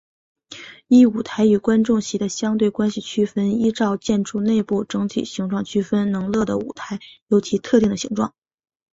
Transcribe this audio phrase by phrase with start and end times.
[0.87, 8.33] 依舞台与观众席的相对关系区分依照建筑内部整体形状区分能乐的舞台有其特定的形状。